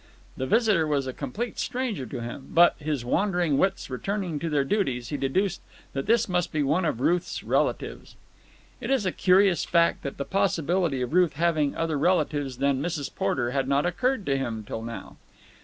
The 0.35 0.47
visitor 0.47 0.87
was 0.87 1.05
a 1.05 1.13
complete 1.13 1.59
stranger 1.59 2.07
to 2.07 2.21
him, 2.21 2.47
but, 2.55 2.75
his 2.79 3.05
wandering 3.05 3.59
wits 3.59 3.87
returning 3.87 4.39
to 4.39 4.49
their 4.49 4.63
duties, 4.63 5.09
he 5.09 5.15
deduced 5.17 5.61
that 5.93 6.07
this 6.07 6.27
must 6.27 6.51
be 6.51 6.63
one 6.63 6.85
of 6.85 7.01
Ruth's 7.01 7.43
relatives. 7.43 8.15
It 8.79 8.89
is 8.89 9.05
a 9.05 9.11
curious 9.11 9.63
fact 9.63 10.01
that 10.01 10.17
the 10.17 10.25
possibility 10.25 11.03
of 11.03 11.13
Ruth 11.13 11.33
having 11.33 11.75
other 11.75 11.99
relatives 11.99 12.57
than 12.57 12.81
Mrs. 12.81 13.13
Porter 13.13 13.51
had 13.51 13.67
not 13.67 13.85
occurred 13.85 14.25
to 14.25 14.35
him 14.39 14.63
till 14.63 14.81
now. 14.81 15.17